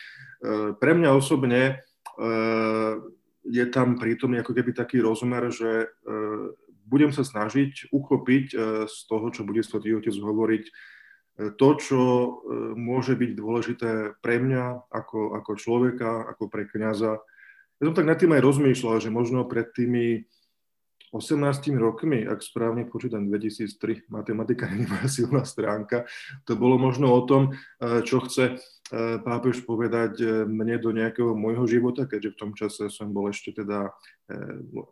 pre 0.78 0.94
mňa 0.94 1.18
osobne 1.18 1.82
je 3.42 3.64
tam 3.74 3.98
prítomný 3.98 4.38
ako 4.38 4.54
keby 4.54 4.70
taký 4.70 5.02
rozmer, 5.02 5.50
že 5.50 5.90
budem 6.88 7.12
sa 7.12 7.22
snažiť 7.22 7.92
uchopiť 7.92 8.46
e, 8.52 8.56
z 8.88 8.96
toho, 9.04 9.28
čo 9.28 9.44
bude 9.44 9.60
Svetý 9.60 9.92
Otec 9.92 10.16
hovoriť, 10.16 10.64
e, 10.64 10.72
to, 11.60 11.68
čo 11.76 12.00
e, 12.00 12.28
môže 12.74 13.12
byť 13.12 13.30
dôležité 13.36 13.90
pre 14.24 14.40
mňa 14.40 14.88
ako, 14.88 15.36
ako 15.36 15.50
človeka, 15.60 16.24
ako 16.32 16.48
pre 16.48 16.64
kniaza. 16.64 17.20
Ja 17.78 17.84
som 17.84 17.94
tak 17.94 18.08
nad 18.08 18.16
tým 18.16 18.32
aj 18.32 18.42
rozmýšľal, 18.42 19.04
že 19.04 19.12
možno 19.12 19.44
pred 19.44 19.68
tými 19.76 20.24
18 21.12 21.72
rokmi, 21.80 22.28
ak 22.28 22.44
správne 22.44 22.84
počítam 22.84 23.24
2003, 23.32 24.12
matematika 24.12 24.68
nie 24.68 24.84
je 24.84 24.92
moja 24.92 25.08
silná 25.08 25.42
stránka, 25.48 26.04
to 26.44 26.52
bolo 26.52 26.76
možno 26.76 27.08
o 27.08 27.24
tom, 27.24 27.56
e, 27.80 28.04
čo 28.04 28.20
chce 28.20 28.44
e, 28.52 28.54
pápež 29.24 29.64
povedať 29.64 30.12
e, 30.20 30.26
mne 30.44 30.76
do 30.76 30.92
nejakého 30.92 31.32
môjho 31.32 31.64
života, 31.64 32.04
keďže 32.04 32.36
v 32.36 32.40
tom 32.40 32.52
čase 32.52 32.92
som 32.92 33.08
bol 33.12 33.32
ešte 33.32 33.56
teda 33.56 33.92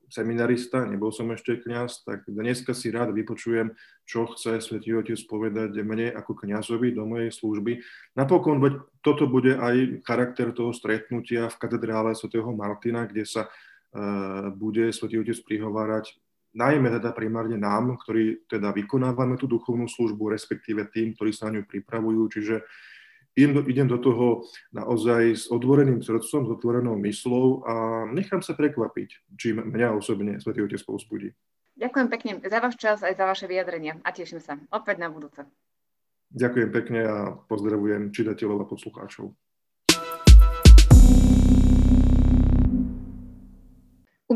seminarista, 0.09 0.89
nebol 0.89 1.13
som 1.13 1.29
ešte 1.29 1.61
kňaz, 1.61 2.09
tak 2.09 2.25
dneska 2.25 2.73
si 2.73 2.89
rád 2.89 3.13
vypočujem, 3.13 3.77
čo 4.09 4.25
chce 4.33 4.65
Svetý 4.65 4.97
Otec 4.97 5.21
povedať 5.29 5.77
mne 5.85 6.09
ako 6.17 6.33
kňazovi 6.33 6.97
do 6.97 7.05
mojej 7.05 7.29
služby. 7.29 7.85
Napokon, 8.17 8.65
toto 9.05 9.29
bude 9.29 9.61
aj 9.61 10.01
charakter 10.09 10.57
toho 10.57 10.73
stretnutia 10.73 11.53
v 11.53 11.61
katedrále 11.61 12.17
svätého 12.17 12.49
Martina, 12.57 13.05
kde 13.05 13.29
sa 13.29 13.53
bude 14.57 14.93
Svetý 14.93 15.21
Otec 15.21 15.41
prihovárať 15.47 16.17
najmä 16.57 16.89
teda 16.89 17.13
primárne 17.13 17.61
nám, 17.61 18.01
ktorí 18.01 18.49
teda 18.49 18.73
vykonávame 18.73 19.37
tú 19.37 19.45
duchovnú 19.45 19.85
službu, 19.85 20.33
respektíve 20.33 20.89
tým, 20.89 21.13
ktorí 21.13 21.31
sa 21.37 21.53
na 21.53 21.61
ňu 21.61 21.69
pripravujú. 21.69 22.23
Čiže 22.33 22.65
idem 23.37 23.53
do, 23.53 23.63
idem 23.69 23.87
do 23.87 24.01
toho 24.01 24.49
naozaj 24.73 25.23
s 25.37 25.45
otvoreným 25.53 26.01
srdcom, 26.01 26.49
s 26.49 26.51
otvorenou 26.57 26.97
myslou 27.05 27.61
a 27.69 27.75
nechám 28.09 28.41
sa 28.41 28.57
prekvapiť, 28.57 29.37
či 29.37 29.53
mňa 29.53 29.93
osobne 29.93 30.41
Svetý 30.41 30.65
Otec 30.65 30.81
povzbudí. 30.81 31.37
Ďakujem 31.77 32.09
pekne 32.09 32.33
za 32.41 32.59
váš 32.65 32.81
čas 32.81 33.05
aj 33.05 33.21
za 33.21 33.29
vaše 33.29 33.45
vyjadrenia 33.45 34.01
a 34.01 34.09
teším 34.09 34.41
sa 34.41 34.57
opäť 34.73 34.97
na 34.97 35.13
budúce. 35.13 35.45
Ďakujem 36.33 36.71
pekne 36.73 37.01
a 37.05 37.17
pozdravujem 37.37 38.17
čitateľov 38.17 38.65
a 38.65 38.67
poslucháčov. 38.67 39.37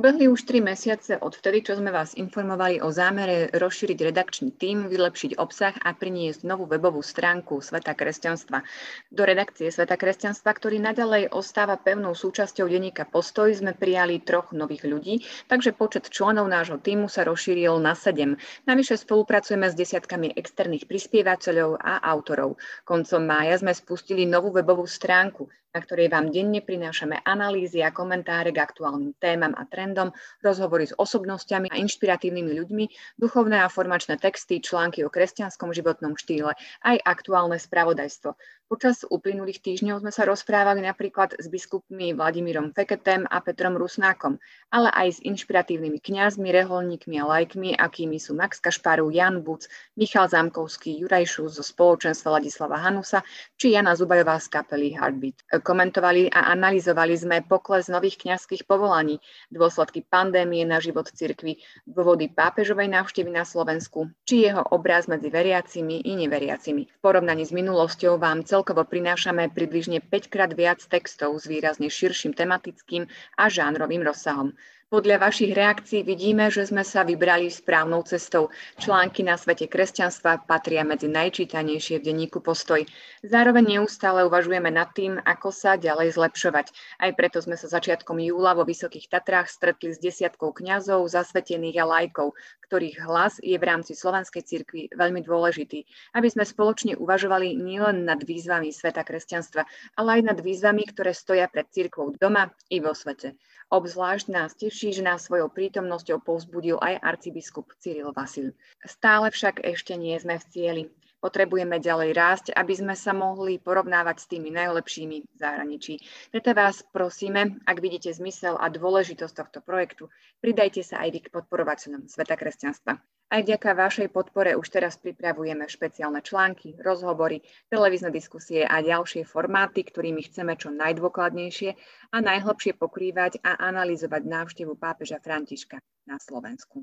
Ubehli 0.01 0.33
už 0.33 0.49
tri 0.49 0.65
mesiace 0.65 1.21
od 1.21 1.37
vtedy, 1.37 1.61
čo 1.61 1.77
sme 1.77 1.93
vás 1.93 2.17
informovali 2.17 2.81
o 2.81 2.89
zámere 2.89 3.53
rozšíriť 3.53 4.09
redakčný 4.09 4.49
tím, 4.57 4.89
vylepšiť 4.89 5.37
obsah 5.37 5.77
a 5.77 5.93
priniesť 5.93 6.41
novú 6.49 6.65
webovú 6.65 7.05
stránku 7.05 7.61
Sveta 7.61 7.93
kresťanstva. 7.93 8.65
Do 9.13 9.29
redakcie 9.29 9.69
Sveta 9.69 10.01
kresťanstva, 10.01 10.57
ktorý 10.57 10.81
naďalej 10.81 11.37
ostáva 11.37 11.77
pevnou 11.77 12.17
súčasťou 12.17 12.65
denníka 12.65 13.05
Postoj, 13.13 13.53
sme 13.53 13.77
prijali 13.77 14.25
troch 14.25 14.57
nových 14.57 14.89
ľudí, 14.89 15.21
takže 15.53 15.77
počet 15.77 16.09
členov 16.09 16.49
nášho 16.49 16.81
týmu 16.81 17.05
sa 17.05 17.21
rozšíril 17.29 17.77
na 17.77 17.93
sedem. 17.93 18.41
Navyše 18.65 19.05
spolupracujeme 19.05 19.69
s 19.69 19.77
desiatkami 19.77 20.33
externých 20.33 20.89
prispievateľov 20.89 21.77
a 21.77 22.01
autorov. 22.09 22.57
Koncom 22.89 23.21
mája 23.21 23.61
sme 23.61 23.77
spustili 23.77 24.25
novú 24.25 24.49
webovú 24.49 24.89
stránku 24.89 25.53
na 25.71 25.79
ktorej 25.79 26.11
vám 26.11 26.35
denne 26.35 26.59
prinášame 26.59 27.23
analýzy 27.23 27.79
a 27.87 27.95
komentáre 27.95 28.51
k 28.51 28.59
aktuálnym 28.59 29.15
témam 29.23 29.55
a 29.55 29.63
trendom, 29.71 30.11
rozhovory 30.43 30.91
s 30.91 30.97
osobnosťami 30.99 31.71
a 31.71 31.79
inšpiratívnymi 31.79 32.53
ľuďmi, 32.59 32.85
duchovné 33.23 33.63
a 33.63 33.71
formačné 33.71 34.19
texty, 34.19 34.59
články 34.59 35.07
o 35.07 35.13
kresťanskom 35.13 35.71
životnom 35.71 36.19
štýle, 36.19 36.59
aj 36.83 36.97
aktuálne 37.07 37.59
spravodajstvo. 37.59 38.35
Počas 38.71 39.03
uplynulých 39.03 39.67
týždňov 39.67 39.99
sme 39.99 40.15
sa 40.15 40.23
rozprávali 40.23 40.79
napríklad 40.79 41.35
s 41.35 41.51
biskupmi 41.51 42.15
Vladimírom 42.15 42.71
Feketem 42.71 43.27
a 43.27 43.43
Petrom 43.43 43.75
Rusnákom, 43.75 44.39
ale 44.71 44.95
aj 44.95 45.19
s 45.19 45.25
inšpiratívnymi 45.27 45.99
kňazmi, 45.99 46.55
reholníkmi 46.55 47.19
a 47.19 47.27
lajkmi, 47.27 47.75
akými 47.75 48.23
sú 48.23 48.39
Max 48.39 48.63
Kašparu, 48.63 49.11
Jan 49.11 49.43
Buc, 49.43 49.67
Michal 49.99 50.31
Zámkovský, 50.31 51.03
Juraj 51.03 51.27
Šus 51.27 51.59
zo 51.59 51.67
spoločenstva 51.67 52.39
Ladislava 52.39 52.79
Hanusa 52.79 53.27
či 53.59 53.75
Jana 53.75 53.99
Zubajová 53.99 54.39
z 54.39 54.47
kapely 54.55 54.95
Heartbeat. 54.95 55.43
Komentovali 55.51 56.31
a 56.31 56.55
analyzovali 56.55 57.19
sme 57.19 57.43
pokles 57.43 57.91
nových 57.91 58.23
kňazských 58.23 58.71
povolaní, 58.71 59.19
dôsledky 59.51 60.07
pandémie 60.07 60.63
na 60.63 60.79
život 60.79 61.11
cirkvi, 61.11 61.59
dôvody 61.91 62.31
pápežovej 62.31 62.87
návštevy 62.87 63.35
na 63.35 63.43
Slovensku, 63.43 64.15
či 64.23 64.47
jeho 64.47 64.63
obraz 64.71 65.11
medzi 65.11 65.27
veriacimi 65.27 66.07
i 66.07 66.15
neveriacimi. 66.23 66.87
V 66.87 66.99
porovnaní 67.03 67.43
s 67.43 67.51
minulosťou 67.51 68.15
vám 68.15 68.47
cel 68.47 68.60
celkovo 68.61 68.85
prinášame 68.85 69.49
približne 69.57 70.05
5 70.05 70.29
krát 70.29 70.53
viac 70.53 70.85
textov 70.85 71.33
s 71.41 71.49
výrazne 71.49 71.89
širším 71.89 72.37
tematickým 72.37 73.09
a 73.41 73.49
žánrovým 73.49 74.05
rozsahom. 74.05 74.53
Podľa 74.91 75.23
vašich 75.23 75.55
reakcií 75.55 76.03
vidíme, 76.03 76.51
že 76.51 76.67
sme 76.67 76.83
sa 76.83 77.07
vybrali 77.07 77.47
správnou 77.47 78.03
cestou. 78.03 78.51
Články 78.75 79.23
na 79.23 79.39
svete 79.39 79.71
kresťanstva 79.71 80.51
patria 80.51 80.83
medzi 80.83 81.07
najčítanejšie 81.07 82.03
v 82.03 82.11
denníku 82.11 82.43
Postoj. 82.43 82.83
Zároveň 83.23 83.79
neustále 83.79 84.27
uvažujeme 84.27 84.67
nad 84.67 84.91
tým, 84.91 85.23
ako 85.23 85.55
sa 85.55 85.79
ďalej 85.79 86.19
zlepšovať. 86.19 86.75
Aj 87.07 87.11
preto 87.15 87.39
sme 87.39 87.55
sa 87.55 87.71
začiatkom 87.71 88.19
júla 88.19 88.59
vo 88.59 88.67
Vysokých 88.67 89.07
Tatrách 89.07 89.47
stretli 89.47 89.95
s 89.95 90.03
desiatkou 90.03 90.51
kňazov, 90.51 91.07
zasvetených 91.07 91.79
a 91.79 91.87
lajkov, 91.87 92.35
ktorých 92.67 93.07
hlas 93.07 93.39
je 93.47 93.55
v 93.55 93.63
rámci 93.63 93.95
Slovanskej 93.95 94.43
cirkvi 94.43 94.91
veľmi 94.91 95.23
dôležitý, 95.23 95.87
aby 96.19 96.27
sme 96.35 96.43
spoločne 96.43 96.99
uvažovali 96.99 97.55
nielen 97.55 98.11
nad 98.11 98.19
výzvami 98.27 98.75
sveta 98.75 99.07
kresťanstva, 99.07 99.63
ale 100.03 100.19
aj 100.19 100.35
nad 100.35 100.39
výzvami, 100.43 100.83
ktoré 100.91 101.15
stoja 101.15 101.47
pred 101.47 101.71
cirkvou 101.71 102.11
doma 102.19 102.51
i 102.75 102.83
vo 102.83 102.91
svete. 102.91 103.39
Obzvlášť 103.71 104.27
nás 104.35 104.51
teší, 104.59 104.91
že 104.91 105.07
nás 105.07 105.23
svojou 105.23 105.47
prítomnosťou 105.47 106.19
povzbudil 106.27 106.83
aj 106.83 106.99
arcibiskup 107.07 107.71
Cyril 107.79 108.11
Vasil. 108.11 108.51
Stále 108.83 109.31
však 109.31 109.63
ešte 109.63 109.95
nie 109.95 110.19
sme 110.19 110.43
v 110.43 110.49
cieli. 110.51 110.83
Potrebujeme 111.23 111.79
ďalej 111.79 112.11
rásť, 112.11 112.47
aby 112.57 112.75
sme 112.75 112.99
sa 112.99 113.15
mohli 113.15 113.63
porovnávať 113.63 114.17
s 114.25 114.27
tými 114.27 114.51
najlepšími 114.51 115.17
v 115.23 115.37
zahraničí. 115.39 116.03
Preto 116.35 116.51
vás 116.51 116.83
prosíme, 116.83 117.63
ak 117.63 117.79
vidíte 117.79 118.11
zmysel 118.11 118.59
a 118.59 118.67
dôležitosť 118.73 119.35
tohto 119.39 119.63
projektu, 119.63 120.11
pridajte 120.43 120.83
sa 120.83 121.07
aj 121.07 121.09
vy 121.15 121.21
k 121.23 121.33
podporovateľom 121.33 122.11
Sveta 122.11 122.35
kresťanstva. 122.35 122.99
Aj 123.31 123.47
vďaka 123.47 123.79
vašej 123.79 124.09
podpore 124.11 124.59
už 124.59 124.67
teraz 124.75 124.99
pripravujeme 124.99 125.63
špeciálne 125.71 126.19
články, 126.19 126.75
rozhovory, 126.83 127.47
televízne 127.71 128.11
diskusie 128.11 128.67
a 128.67 128.83
ďalšie 128.83 129.23
formáty, 129.23 129.87
ktorými 129.87 130.27
chceme 130.27 130.59
čo 130.59 130.75
najdôkladnejšie 130.75 131.71
a 132.11 132.17
najhlbšie 132.19 132.75
pokrývať 132.75 133.39
a 133.47 133.55
analyzovať 133.71 134.27
návštevu 134.27 134.75
pápeža 134.75 135.23
Františka 135.23 135.79
na 136.11 136.19
Slovensku. 136.19 136.83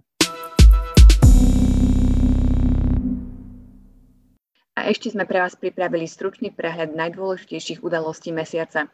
A 4.79 4.87
ešte 4.87 5.11
sme 5.11 5.27
pre 5.27 5.43
vás 5.43 5.59
pripravili 5.59 6.07
stručný 6.07 6.55
prehľad 6.55 6.95
najdôležitejších 6.95 7.83
udalostí 7.83 8.31
mesiaca. 8.31 8.87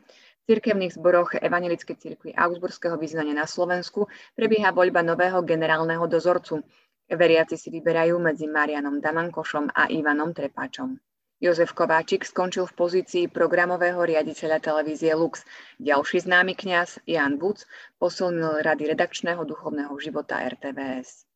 V 0.43 0.59
cirkevných 0.59 0.99
zboroch 0.99 1.39
Evangelickej 1.39 1.95
cirkvi 2.01 2.35
Augsburského 2.35 2.99
vyznania 2.99 3.31
na 3.31 3.47
Slovensku 3.47 4.11
prebieha 4.35 4.75
voľba 4.75 4.99
nového 4.99 5.39
generálneho 5.39 6.03
dozorcu. 6.03 6.67
Veriaci 7.13 7.55
si 7.55 7.69
vyberajú 7.69 8.17
medzi 8.17 8.49
Marianom 8.49 8.97
Damankošom 8.97 9.69
a 9.73 9.89
Ivanom 9.89 10.33
Trepáčom. 10.33 10.97
Jozef 11.43 11.75
Kováčik 11.75 12.23
skončil 12.23 12.63
v 12.63 12.77
pozícii 12.79 13.25
programového 13.27 13.99
riaditeľa 13.99 14.63
televízie 14.63 15.11
Lux. 15.11 15.43
Ďalší 15.75 16.23
známy 16.23 16.55
kňaz, 16.55 17.03
Jan 17.03 17.35
Buc, 17.35 17.67
posilnil 17.99 18.63
rady 18.63 18.95
redakčného 18.95 19.43
duchovného 19.43 19.91
života 19.99 20.39
RTVS. 20.39 21.27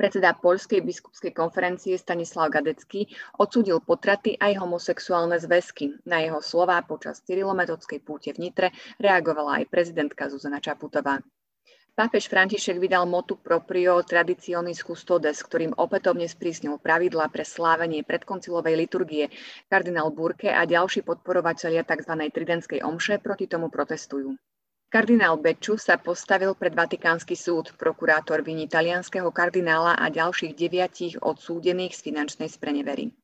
Predseda 0.00 0.32
Poľskej 0.32 0.80
biskupskej 0.80 1.36
konferencie 1.36 1.92
Stanislav 2.00 2.48
Gadecký 2.48 3.12
odsúdil 3.36 3.84
potraty 3.84 4.32
aj 4.40 4.56
homosexuálne 4.64 5.36
zväzky. 5.36 5.92
Na 6.08 6.24
jeho 6.24 6.40
slová 6.40 6.80
počas 6.80 7.20
cyrilometodskej 7.28 8.00
púte 8.00 8.32
v 8.32 8.48
Nitre 8.48 8.72
reagovala 8.96 9.60
aj 9.60 9.68
prezidentka 9.68 10.32
Zuzana 10.32 10.56
Čaputová. 10.56 11.20
Pápež 11.90 12.30
František 12.30 12.78
vydal 12.78 13.04
motu 13.04 13.36
proprio 13.36 14.00
Traditionis 14.06 14.80
Custodes, 14.80 15.42
ktorým 15.44 15.76
opätovne 15.76 16.24
sprísnil 16.24 16.80
pravidlá 16.80 17.28
pre 17.28 17.44
slávenie 17.44 18.06
predkoncilovej 18.06 18.74
liturgie. 18.78 19.28
Kardinál 19.66 20.14
Burke 20.14 20.48
a 20.48 20.64
ďalší 20.64 21.04
podporovatelia 21.04 21.84
tzv. 21.84 22.14
tridentskej 22.32 22.80
omše 22.86 23.18
proti 23.20 23.50
tomu 23.50 23.68
protestujú. 23.68 24.38
Kardinál 24.90 25.38
Beču 25.38 25.78
sa 25.78 26.02
postavil 26.02 26.50
pred 26.58 26.74
Vatikánsky 26.74 27.38
súd. 27.38 27.70
Prokurátor 27.78 28.42
viní 28.42 28.66
talianského 28.66 29.30
kardinála 29.30 29.94
a 29.94 30.10
ďalších 30.10 30.58
deviatich 30.58 31.14
odsúdených 31.22 31.94
z 31.94 32.00
finančnej 32.10 32.50
sprenevery. 32.50 33.14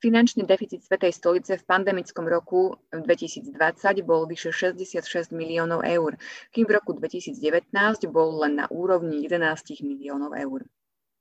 Finančný 0.00 0.48
deficit 0.48 0.80
Svetej 0.80 1.12
stolice 1.12 1.60
v 1.60 1.64
pandemickom 1.68 2.24
roku 2.24 2.72
2020 2.88 3.52
bol 4.00 4.24
vyše 4.24 4.48
66 4.48 5.28
miliónov 5.28 5.84
eur, 5.84 6.16
kým 6.56 6.64
v 6.64 6.72
roku 6.72 6.96
2019 6.96 7.68
bol 8.08 8.40
len 8.40 8.64
na 8.64 8.66
úrovni 8.72 9.28
11 9.28 9.84
miliónov 9.84 10.32
eur. 10.32 10.64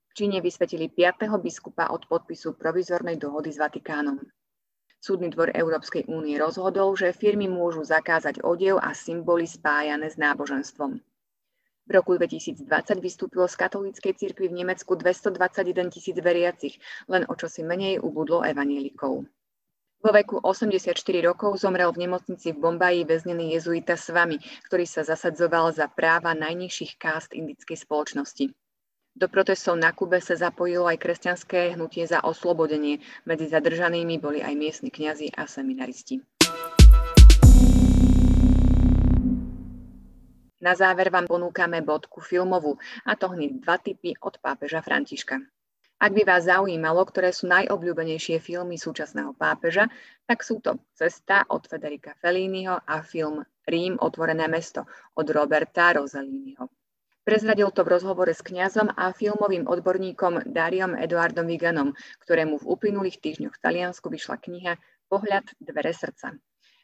V 0.09 0.13
Číne 0.15 0.39
vysvetili 0.39 0.87
5. 0.87 1.27
biskupa 1.43 1.91
od 1.91 2.07
podpisu 2.07 2.55
provizornej 2.55 3.19
dohody 3.19 3.51
s 3.51 3.59
Vatikánom. 3.59 4.23
Súdny 5.03 5.27
dvor 5.27 5.51
Európskej 5.51 6.07
únie 6.07 6.39
rozhodol, 6.39 6.95
že 6.95 7.11
firmy 7.11 7.51
môžu 7.51 7.83
zakázať 7.83 8.47
odev 8.47 8.79
a 8.79 8.95
symboly 8.95 9.43
spájané 9.43 10.07
s 10.07 10.15
náboženstvom. 10.15 11.03
V 11.89 11.97
roku 11.97 12.13
2020 12.13 12.69
vystúpilo 13.01 13.49
z 13.49 13.57
katolíckej 13.57 14.13
cirkvi 14.13 14.45
v 14.45 14.61
Nemecku 14.61 14.93
221 14.93 15.89
tisíc 15.89 16.13
veriacich, 16.21 16.77
len 17.09 17.25
o 17.25 17.33
čosi 17.33 17.65
menej 17.65 17.97
ubudlo 17.97 18.45
evanielikov. 18.45 19.25
Vo 19.99 20.11
veku 20.13 20.37
84 20.37 20.93
rokov 21.25 21.57
zomrel 21.57 21.89
v 21.89 22.05
nemocnici 22.05 22.53
v 22.53 22.61
Bombaji 22.61 23.09
väznený 23.09 23.57
jezuita 23.57 23.97
Svami, 23.97 24.37
ktorý 24.69 24.85
sa 24.85 25.01
zasadzoval 25.01 25.73
za 25.73 25.89
práva 25.89 26.37
najnižších 26.37 27.01
kást 27.01 27.33
indickej 27.33 27.81
spoločnosti. 27.81 28.53
Do 29.17 29.25
protestov 29.25 29.75
na 29.81 29.89
Kube 29.89 30.21
sa 30.21 30.37
zapojilo 30.37 30.85
aj 30.85 31.01
kresťanské 31.01 31.73
hnutie 31.73 32.05
za 32.05 32.21
oslobodenie. 32.21 33.01
Medzi 33.25 33.49
zadržanými 33.49 34.21
boli 34.21 34.45
aj 34.45 34.53
miestni 34.53 34.93
kňazi 34.93 35.33
a 35.33 35.49
seminaristi. 35.49 36.21
Na 40.59 40.75
záver 40.75 41.07
vám 41.07 41.23
ponúkame 41.23 41.79
bodku 41.79 42.19
filmovú, 42.19 42.75
a 43.07 43.15
to 43.15 43.31
hneď 43.31 43.63
dva 43.63 43.79
typy 43.79 44.11
od 44.19 44.35
pápeža 44.43 44.83
Františka. 44.83 45.39
Ak 45.99 46.15
by 46.15 46.23
vás 46.23 46.47
zaujímalo, 46.47 47.03
ktoré 47.03 47.35
sú 47.35 47.47
najobľúbenejšie 47.51 48.39
filmy 48.39 48.79
súčasného 48.79 49.35
pápeža, 49.35 49.91
tak 50.23 50.43
sú 50.47 50.63
to 50.63 50.79
Cesta 50.95 51.43
od 51.51 51.67
Federica 51.67 52.15
Felliniho 52.19 52.75
a 52.87 53.03
film 53.03 53.43
Rím 53.67 53.99
otvorené 53.99 54.47
mesto 54.47 54.87
od 55.15 55.27
Roberta 55.27 55.91
Rosalínyho. 55.95 56.71
Prezradil 57.27 57.69
to 57.75 57.83
v 57.83 57.99
rozhovore 57.99 58.31
s 58.31 58.39
kňazom 58.39 58.95
a 58.95 59.11
filmovým 59.11 59.67
odborníkom 59.67 60.49
Dariom 60.49 60.95
Eduardom 60.95 61.45
Viganom, 61.45 61.91
ktorému 62.23 62.63
v 62.63 62.67
uplynulých 62.67 63.19
týždňoch 63.19 63.59
v 63.59 63.63
Taliansku 63.63 64.07
vyšla 64.07 64.39
kniha 64.39 64.73
Pohľad 65.11 65.45
dvere 65.59 65.91
srdca. 65.91 66.35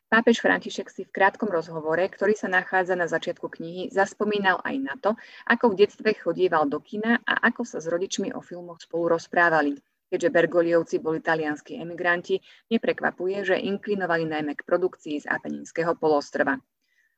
Pápež 0.06 0.38
František 0.38 0.94
si 0.94 1.02
v 1.02 1.10
krátkom 1.10 1.50
rozhovore, 1.50 2.06
ktorý 2.06 2.38
sa 2.38 2.46
nachádza 2.46 2.94
na 2.94 3.10
začiatku 3.10 3.50
knihy, 3.50 3.90
zaspomínal 3.90 4.62
aj 4.62 4.76
na 4.78 4.94
to, 5.02 5.18
ako 5.50 5.74
v 5.74 5.82
detstve 5.82 6.14
chodieval 6.14 6.70
do 6.70 6.78
kina 6.78 7.26
a 7.26 7.50
ako 7.50 7.66
sa 7.66 7.82
s 7.82 7.90
rodičmi 7.90 8.30
o 8.38 8.40
filmoch 8.40 8.86
spolu 8.86 9.18
rozprávali. 9.18 9.74
Keďže 10.06 10.30
Bergoliovci 10.30 11.02
boli 11.02 11.26
talianskí 11.26 11.82
emigranti, 11.82 12.38
neprekvapuje, 12.70 13.50
že 13.50 13.58
inklinovali 13.58 14.30
najmä 14.30 14.54
k 14.54 14.62
produkcii 14.62 15.26
z 15.26 15.26
Apeninského 15.26 15.98
polostrova. 15.98 16.62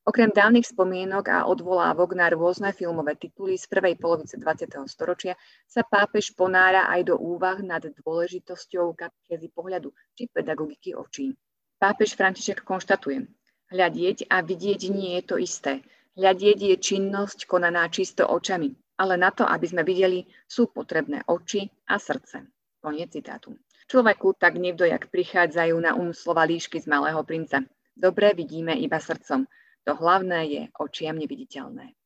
Okrem 0.08 0.32
dávnych 0.32 0.71
spomienok 0.71 1.28
a 1.28 1.43
odvolávok 1.43 2.15
na 2.15 2.32
rôzne 2.32 2.71
filmové 2.71 3.19
tituly 3.19 3.60
z 3.60 3.67
prvej 3.67 4.00
polovice 4.00 4.39
20. 4.39 4.88
storočia 4.88 5.36
sa 5.67 5.84
pápež 5.84 6.32
ponára 6.32 6.88
aj 6.88 7.12
do 7.12 7.19
úvah 7.19 7.60
nad 7.60 7.84
dôležitosťou 7.84 8.95
katechezy 8.95 9.52
pohľadu 9.52 9.91
či 10.15 10.32
pedagogiky 10.32 10.95
očí. 10.95 11.36
Pápež 11.77 12.17
František 12.17 12.65
konštatuje, 12.65 13.29
hľadieť 13.69 14.25
a 14.33 14.41
vidieť 14.41 14.81
nie 14.89 15.21
je 15.21 15.23
to 15.29 15.35
isté. 15.37 15.85
Hľadieť 16.17 16.73
je 16.73 16.75
činnosť 16.81 17.45
konaná 17.45 17.85
čisto 17.93 18.25
očami, 18.25 18.73
ale 18.97 19.13
na 19.13 19.29
to, 19.29 19.45
aby 19.45 19.65
sme 19.69 19.85
videli, 19.85 20.25
sú 20.49 20.73
potrebné 20.73 21.21
oči 21.29 21.69
a 21.85 22.01
srdce. 22.01 22.49
Koniec 22.81 23.13
citátu. 23.13 23.53
Človeku 23.89 24.37
tak 24.37 24.57
nevdojak 24.57 25.13
prichádzajú 25.13 25.75
na 25.77 25.93
um 25.93 26.13
slova 26.13 26.45
líšky 26.49 26.81
z 26.81 26.89
Malého 26.89 27.21
princa. 27.21 27.61
Dobre 27.93 28.33
vidíme 28.33 28.73
iba 28.77 28.97
srdcom. 28.97 29.45
To 29.85 29.91
hlavné 29.97 30.39
je 30.49 30.61
očiam 30.77 31.17
neviditeľné. 31.17 31.96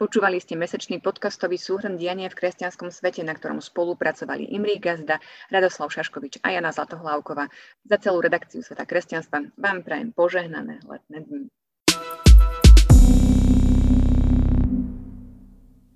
Počúvali 0.00 0.40
ste 0.40 0.56
mesačný 0.56 1.04
podcastový 1.04 1.60
súhrn 1.60 2.00
diania 2.00 2.32
v 2.32 2.38
kresťanskom 2.40 2.88
svete, 2.88 3.20
na 3.20 3.36
ktorom 3.36 3.60
spolupracovali 3.60 4.48
Imrí 4.48 4.80
Gazda, 4.80 5.20
Radoslav 5.52 5.92
Šaškovič 5.92 6.40
a 6.40 6.56
Jana 6.56 6.72
Zlatohlávková. 6.72 7.52
Za 7.84 8.00
celú 8.00 8.24
redakciu 8.24 8.64
Sveta 8.64 8.88
kresťanstva 8.88 9.52
vám 9.60 9.84
prajem 9.84 10.16
požehnané 10.16 10.80
letné 10.88 11.20
dni. 11.20 11.52